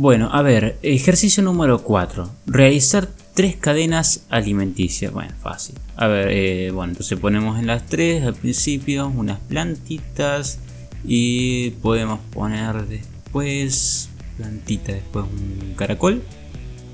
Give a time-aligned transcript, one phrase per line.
[0.00, 2.30] Bueno, a ver, ejercicio número 4.
[2.46, 5.12] Realizar tres cadenas alimenticias.
[5.12, 5.74] Bueno, fácil.
[5.96, 10.60] A ver, eh, bueno, entonces ponemos en las tres al principio unas plantitas
[11.04, 16.22] y podemos poner después plantita, después un caracol.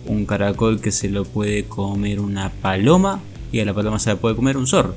[0.07, 3.21] Un caracol que se lo puede comer una paloma
[3.53, 4.95] y a la paloma se la puede comer un zorro.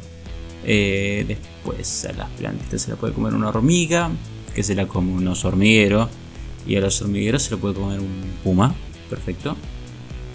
[0.64, 4.12] Eh, después a las plantitas se la puede comer una hormiga,
[4.56, 6.08] que se la come un oso hormiguero.
[6.68, 8.76] Y a los hormigueros se lo puede comer un puma.
[9.10, 9.56] Perfecto.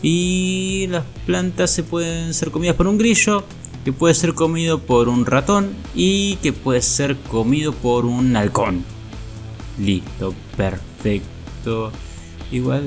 [0.02, 3.44] Y las plantas se pueden ser comidas por un grillo,
[3.84, 8.84] que puede ser comido por un ratón y que puede ser comido por un halcón.
[9.78, 11.92] Listo, perfecto.
[12.50, 12.84] Igual,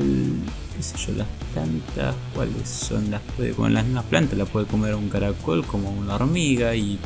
[0.76, 3.10] qué sé yo, las plantas, ¿cuáles son?
[3.12, 7.00] Las puede comer las mismas plantas, la puede comer un caracol como una hormiga y...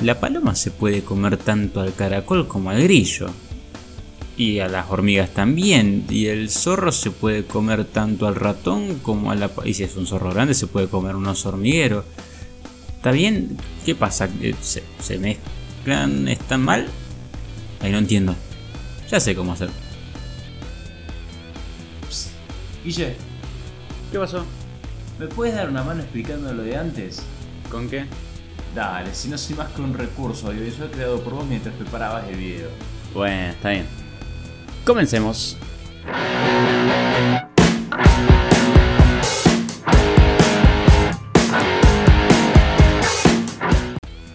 [0.00, 3.28] La paloma se puede comer tanto al caracol como al grillo.
[4.40, 6.06] Y a las hormigas también.
[6.08, 9.50] Y el zorro se puede comer tanto al ratón como a la...
[9.66, 12.06] Y si es un zorro grande se puede comer un oso hormiguero.
[12.96, 13.58] ¿Está bien?
[13.84, 14.30] ¿Qué pasa?
[14.40, 16.26] Eh, ¿Se, se mezclan?
[16.26, 16.86] ¿Están mal?
[17.82, 18.34] Ahí no entiendo.
[19.10, 19.68] Ya sé cómo hacer.
[22.82, 23.16] Guille,
[24.10, 24.46] ¿qué pasó?
[25.18, 27.22] ¿Me puedes dar una mano explicando lo de antes?
[27.70, 28.06] ¿Con qué?
[28.74, 32.36] Dale, si no soy más que un recurso audiovisual creado por vos mientras preparabas el
[32.36, 32.68] video.
[33.12, 33.99] Bueno, está bien.
[34.84, 35.56] Comencemos.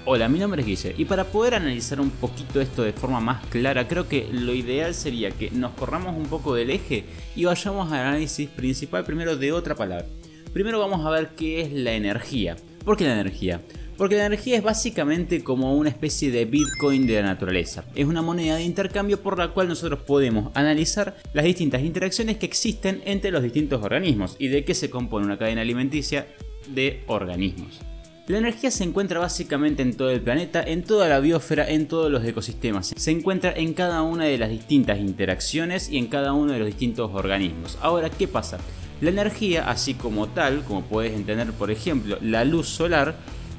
[0.08, 3.44] Hola, mi nombre es Guille y para poder analizar un poquito esto de forma más
[3.48, 7.92] clara, creo que lo ideal sería que nos corramos un poco del eje y vayamos
[7.92, 10.06] al análisis principal primero de otra palabra.
[10.54, 12.56] Primero vamos a ver qué es la energía.
[12.86, 13.62] ¿Por qué la energía?
[13.98, 17.86] Porque la energía es básicamente como una especie de Bitcoin de la naturaleza.
[17.96, 22.46] Es una moneda de intercambio por la cual nosotros podemos analizar las distintas interacciones que
[22.46, 26.28] existen entre los distintos organismos y de qué se compone una cadena alimenticia
[26.68, 27.80] de organismos.
[28.28, 32.12] La energía se encuentra básicamente en todo el planeta, en toda la biosfera, en todos
[32.12, 32.92] los ecosistemas.
[32.98, 36.66] Se encuentra en cada una de las distintas interacciones y en cada uno de los
[36.66, 37.78] distintos organismos.
[37.82, 38.58] Ahora, ¿qué pasa?
[39.00, 43.16] La energía, así como tal, como puedes entender por ejemplo la luz solar,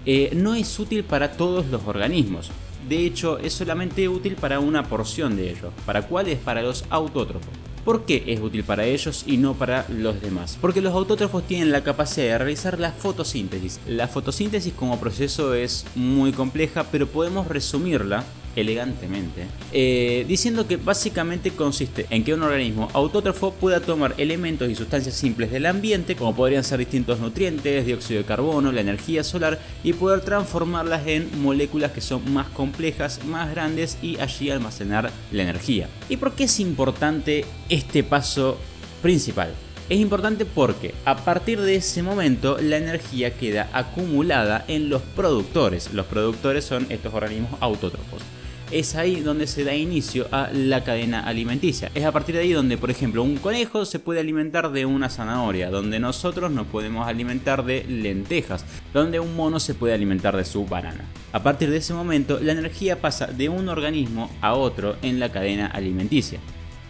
[0.06, 2.50] eh, no es útil para todos los organismos.
[2.88, 5.72] De hecho, es solamente útil para una porción de ellos.
[5.84, 6.38] ¿Para cuáles?
[6.38, 7.50] Para los autótrofos.
[7.84, 10.58] ¿Por qué es útil para ellos y no para los demás?
[10.60, 13.80] Porque los autótrofos tienen la capacidad de realizar la fotosíntesis.
[13.86, 18.24] La fotosíntesis como proceso es muy compleja, pero podemos resumirla
[18.56, 24.74] elegantemente, eh, diciendo que básicamente consiste en que un organismo autótrofo pueda tomar elementos y
[24.74, 29.60] sustancias simples del ambiente, como podrían ser distintos nutrientes, dióxido de carbono, la energía solar,
[29.84, 35.42] y poder transformarlas en moléculas que son más complejas, más grandes y allí almacenar la
[35.42, 35.88] energía.
[36.08, 38.58] ¿Y por qué es importante este paso
[39.02, 39.52] principal?
[39.88, 45.92] Es importante porque a partir de ese momento la energía queda acumulada en los productores.
[45.92, 48.22] Los productores son estos organismos autótrofos
[48.70, 51.90] es ahí donde se da inicio a la cadena alimenticia.
[51.94, 55.08] Es a partir de ahí donde, por ejemplo, un conejo se puede alimentar de una
[55.08, 60.44] zanahoria, donde nosotros nos podemos alimentar de lentejas, donde un mono se puede alimentar de
[60.44, 61.04] su banana.
[61.32, 65.30] A partir de ese momento, la energía pasa de un organismo a otro en la
[65.30, 66.40] cadena alimenticia.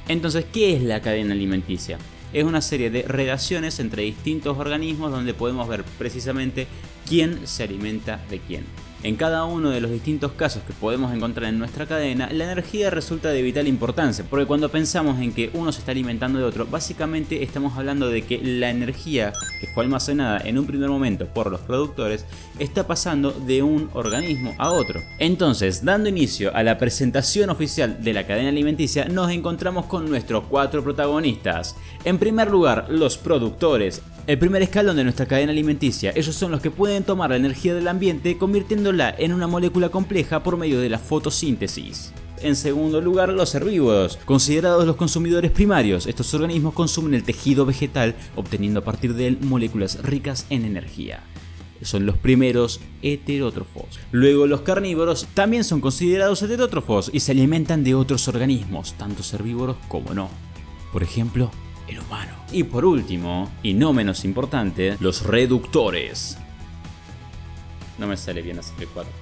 [0.09, 1.99] Entonces, ¿qué es la cadena alimenticia?
[2.33, 6.67] Es una serie de relaciones entre distintos organismos donde podemos ver precisamente
[7.07, 8.65] quién se alimenta de quién.
[9.03, 12.91] En cada uno de los distintos casos que podemos encontrar en nuestra cadena, la energía
[12.91, 16.67] resulta de vital importancia, porque cuando pensamos en que uno se está alimentando de otro,
[16.67, 21.53] básicamente estamos hablando de que la energía que fue almacenada en un primer momento por
[21.53, 22.25] los productores
[22.59, 25.01] está pasando de un organismo a otro.
[25.21, 30.45] Entonces, dando inicio a la presentación oficial de la cadena alimenticia, nos encontramos con nuestros
[30.49, 31.77] cuatro protagonistas.
[32.05, 36.13] En primer lugar, los productores, el primer escalón de nuestra cadena alimenticia.
[36.17, 40.43] Ellos son los que pueden tomar la energía del ambiente convirtiéndola en una molécula compleja
[40.43, 42.13] por medio de la fotosíntesis.
[42.43, 46.07] En segundo lugar, los herbívoros, considerados los consumidores primarios.
[46.07, 51.23] Estos organismos consumen el tejido vegetal, obteniendo a partir de él moléculas ricas en energía.
[51.83, 54.01] Son los primeros heterótrofos.
[54.11, 59.77] Luego los carnívoros también son considerados heterótrofos y se alimentan de otros organismos, tanto herbívoros
[59.89, 60.29] como no.
[60.93, 61.51] Por ejemplo,
[61.89, 62.33] el humano.
[62.53, 66.39] Y por último, y no menos importante, los reductores.
[67.99, 69.13] No me sale bien hacer 4.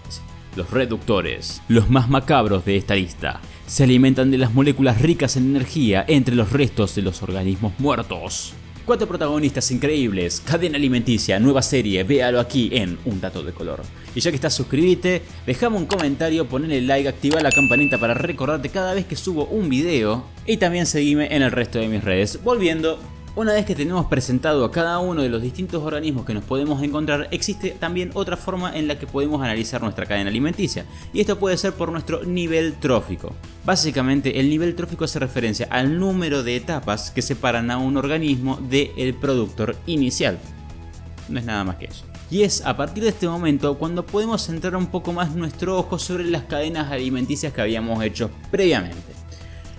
[0.56, 5.50] Los reductores, los más macabros de esta lista, se alimentan de las moléculas ricas en
[5.50, 8.54] energía entre los restos de los organismos muertos.
[8.84, 13.80] Cuatro protagonistas increíbles, cadena alimenticia, nueva serie, véalo aquí en Un Dato de Color.
[14.14, 18.68] Y ya que estás suscríbete, dejame un comentario, ponle like, activa la campanita para recordarte
[18.68, 22.44] cada vez que subo un video y también seguime en el resto de mis redes.
[22.44, 22.98] Volviendo
[23.36, 26.82] una vez que tenemos presentado a cada uno de los distintos organismos que nos podemos
[26.82, 31.38] encontrar, existe también otra forma en la que podemos analizar nuestra cadena alimenticia, y esto
[31.38, 33.32] puede ser por nuestro nivel trófico.
[33.64, 38.56] Básicamente, el nivel trófico hace referencia al número de etapas que separan a un organismo
[38.56, 40.38] del productor inicial.
[41.28, 42.04] No es nada más que eso.
[42.30, 45.98] Y es a partir de este momento cuando podemos centrar un poco más nuestro ojo
[45.98, 49.13] sobre las cadenas alimenticias que habíamos hecho previamente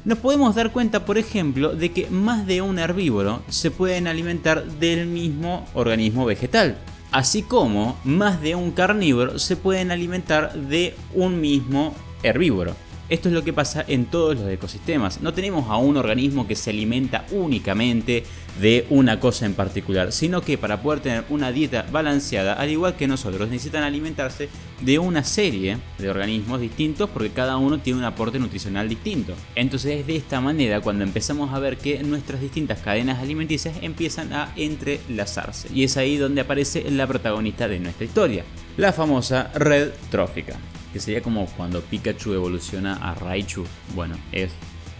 [0.05, 4.63] nos podemos dar cuenta, por ejemplo, de que más de un herbívoro se pueden alimentar
[4.63, 6.77] del mismo organismo vegetal.
[7.11, 11.93] Así como más de un carnívoro se pueden alimentar de un mismo
[12.23, 12.75] herbívoro.
[13.07, 15.21] Esto es lo que pasa en todos los ecosistemas.
[15.21, 18.23] No tenemos a un organismo que se alimenta únicamente
[18.59, 22.95] de una cosa en particular, sino que para poder tener una dieta balanceada, al igual
[22.95, 24.49] que nosotros, necesitan alimentarse
[24.81, 29.35] de una serie de organismos distintos porque cada uno tiene un aporte nutricional distinto.
[29.53, 34.33] Entonces es de esta manera cuando empezamos a ver que nuestras distintas cadenas alimenticias empiezan
[34.33, 35.69] a entrelazarse.
[35.71, 38.45] Y es ahí donde aparece la protagonista de nuestra historia,
[38.77, 40.57] la famosa red trófica
[40.95, 43.65] que sería como cuando Pikachu evoluciona a Raichu.
[43.95, 44.51] Bueno, es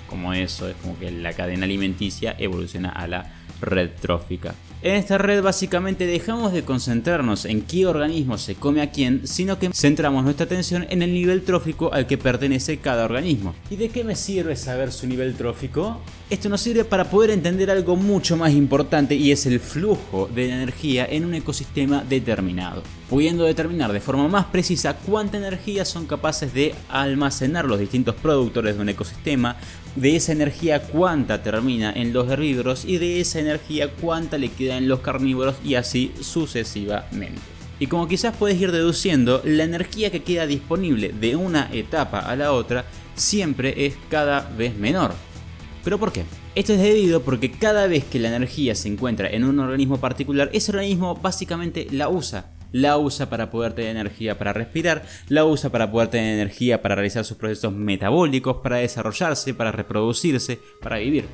[0.09, 3.31] como eso, es como que la cadena alimenticia evoluciona a la
[3.65, 4.56] red trófica.
[4.85, 9.57] En esta red básicamente dejamos de concentrarnos en qué organismo se come a quién, sino
[9.57, 13.56] que centramos nuestra atención en el nivel trófico al que pertenece cada organismo.
[13.71, 16.01] ¿Y de qué me sirve saber su nivel trófico?
[16.29, 20.50] Esto nos sirve para poder entender algo mucho más importante y es el flujo de
[20.50, 26.53] energía en un ecosistema determinado, pudiendo determinar de forma más precisa cuánta energía son capaces
[26.53, 29.56] de almacenar los distintos productores de un ecosistema,
[29.95, 34.77] de esa energía cuánta termina en los herbívoros y de esa energía cuánta le queda
[34.77, 37.42] en los carnívoros y así sucesivamente.
[37.80, 42.36] Y como quizás puedes ir deduciendo, la energía que queda disponible de una etapa a
[42.36, 45.13] la otra siempre es cada vez menor.
[45.83, 46.24] ¿Pero por qué?
[46.56, 50.50] Esto es debido porque cada vez que la energía se encuentra en un organismo particular,
[50.53, 52.55] ese organismo básicamente la usa.
[52.75, 56.95] La usa para poder tener energía para respirar, la usa para poder tener energía para
[56.95, 61.25] realizar sus procesos metabólicos, para desarrollarse, para reproducirse, para vivir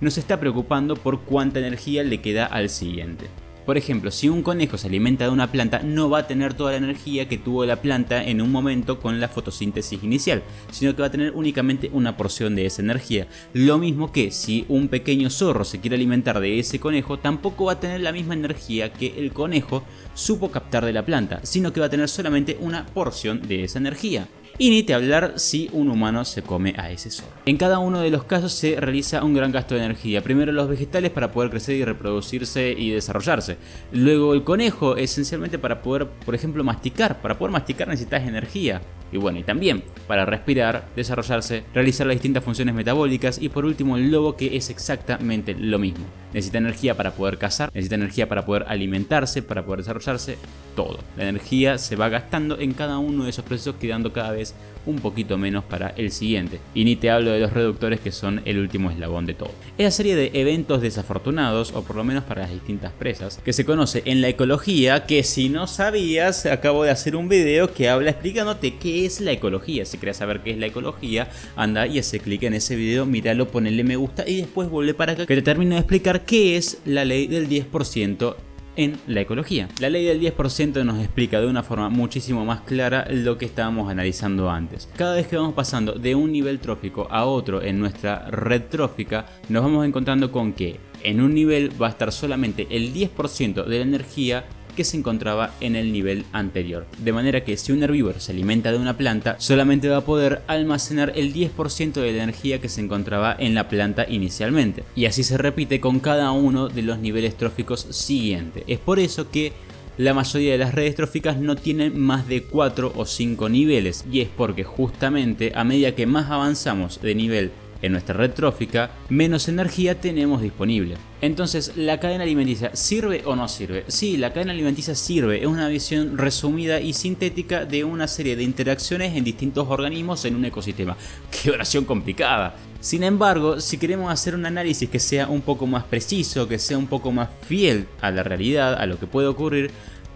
[0.00, 3.26] no se está preocupando por cuánta energía le queda al siguiente.
[3.66, 6.72] Por ejemplo, si un conejo se alimenta de una planta, no va a tener toda
[6.72, 11.02] la energía que tuvo la planta en un momento con la fotosíntesis inicial, sino que
[11.02, 13.26] va a tener únicamente una porción de esa energía.
[13.52, 17.72] Lo mismo que si un pequeño zorro se quiere alimentar de ese conejo, tampoco va
[17.72, 19.84] a tener la misma energía que el conejo
[20.14, 23.78] supo captar de la planta, sino que va a tener solamente una porción de esa
[23.78, 24.26] energía
[24.60, 27.32] y ni te hablar si un humano se come a ese zorro.
[27.46, 30.22] En cada uno de los casos se realiza un gran gasto de energía.
[30.22, 33.56] Primero los vegetales para poder crecer y reproducirse y desarrollarse.
[33.90, 37.22] Luego el conejo esencialmente para poder, por ejemplo, masticar.
[37.22, 38.82] Para poder masticar necesitas energía.
[39.12, 43.96] Y bueno, y también para respirar, desarrollarse, realizar las distintas funciones metabólicas y por último
[43.96, 46.04] el lobo que es exactamente lo mismo.
[46.32, 50.38] Necesita energía para poder cazar, necesita energía para poder alimentarse, para poder desarrollarse,
[50.76, 51.00] todo.
[51.16, 54.54] La energía se va gastando en cada uno de esos procesos quedando cada vez
[54.86, 56.60] un poquito menos para el siguiente.
[56.74, 59.50] Y ni te hablo de los reductores que son el último eslabón de todo.
[59.76, 63.64] Esa serie de eventos desafortunados, o por lo menos para las distintas presas, que se
[63.64, 68.10] conoce en la ecología, que si no sabías, acabo de hacer un video que habla
[68.10, 69.84] explicándote qué es la ecología.
[69.84, 73.48] Si quieres saber qué es la ecología, anda y hace clic en ese video, míralo,
[73.48, 76.78] ponele me gusta y después vuelve para acá que te termino de explicar qué es
[76.84, 78.36] la ley del 10%
[78.76, 79.68] en la ecología.
[79.78, 83.90] La ley del 10% nos explica de una forma muchísimo más clara lo que estábamos
[83.90, 84.88] analizando antes.
[84.96, 89.26] Cada vez que vamos pasando de un nivel trófico a otro en nuestra red trófica,
[89.48, 93.78] nos vamos encontrando con que en un nivel va a estar solamente el 10% de
[93.78, 96.86] la energía que se encontraba en el nivel anterior.
[96.98, 100.42] De manera que si un herbívoro se alimenta de una planta, solamente va a poder
[100.46, 104.84] almacenar el 10% de la energía que se encontraba en la planta inicialmente.
[104.94, 108.64] Y así se repite con cada uno de los niveles tróficos siguientes.
[108.66, 109.52] Es por eso que
[109.98, 114.20] la mayoría de las redes tróficas no tienen más de 4 o 5 niveles y
[114.20, 117.50] es porque justamente a medida que más avanzamos de nivel
[117.82, 120.96] en nuestra red trófica, menos energía tenemos disponible.
[121.20, 123.84] Entonces, ¿la cadena alimenticia sirve o no sirve?
[123.88, 128.42] Sí, la cadena alimenticia sirve, es una visión resumida y sintética de una serie de
[128.42, 130.96] interacciones en distintos organismos en un ecosistema.
[131.30, 132.54] ¡Qué oración complicada!
[132.80, 136.78] Sin embargo, si queremos hacer un análisis que sea un poco más preciso, que sea
[136.78, 139.70] un poco más fiel a la realidad, a lo que puede ocurrir,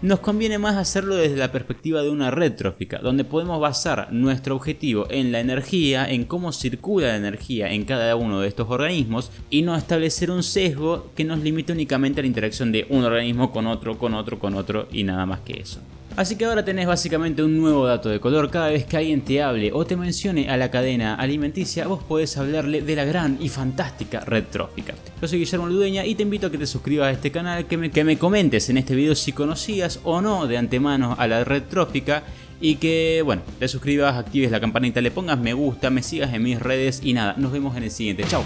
[0.05, 4.55] nos conviene más hacerlo desde la perspectiva de una red trófica, donde podemos basar nuestro
[4.55, 9.31] objetivo en la energía, en cómo circula la energía en cada uno de estos organismos
[9.49, 13.51] y no establecer un sesgo que nos limite únicamente a la interacción de un organismo
[13.51, 15.81] con otro, con otro, con otro y nada más que eso.
[16.15, 18.49] Así que ahora tenés básicamente un nuevo dato de color.
[18.49, 22.37] Cada vez que alguien te hable o te mencione a la cadena alimenticia, vos podés
[22.37, 24.93] hablarle de la gran y fantástica red trófica.
[25.21, 27.77] Yo soy Guillermo Ludeña y te invito a que te suscribas a este canal, que
[27.77, 31.43] me, que me comentes en este video si conocías o no de antemano a la
[31.43, 32.23] red trófica
[32.61, 36.43] y que, bueno, te suscribas, actives la campanita, le pongas me gusta, me sigas en
[36.43, 38.23] mis redes y nada, nos vemos en el siguiente.
[38.23, 38.43] Chao.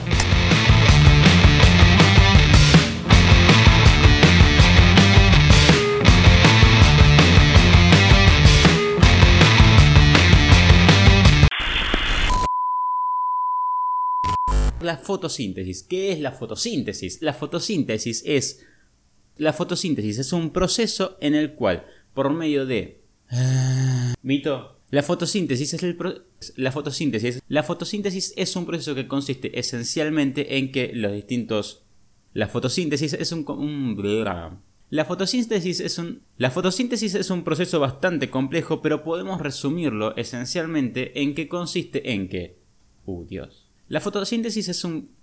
[14.89, 15.83] La fotosíntesis.
[15.83, 17.21] ¿Qué es la fotosíntesis?
[17.21, 18.65] La fotosíntesis es.
[19.37, 23.03] La fotosíntesis es un proceso en el cual, por medio de.
[24.23, 25.95] Vito, la fotosíntesis es el
[26.55, 27.39] la fotosíntesis.
[27.47, 31.83] La fotosíntesis es un proceso que consiste esencialmente en que los distintos.
[32.33, 33.45] La fotosíntesis es un.
[34.89, 41.21] la fotosíntesis, es un, la fotosíntesis es un proceso bastante complejo, pero podemos resumirlo esencialmente
[41.21, 42.57] en que consiste en que...
[43.05, 43.68] Uh, Dios.
[43.89, 45.15] La fotosíntesis es un